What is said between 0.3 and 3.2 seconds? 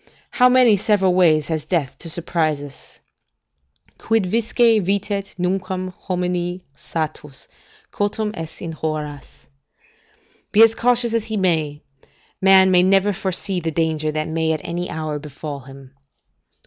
How many several ways has death to surprise us?